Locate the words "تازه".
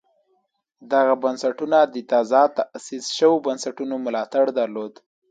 2.11-2.41